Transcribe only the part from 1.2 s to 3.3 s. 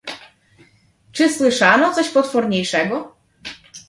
słyszano coś potworniejszego?..."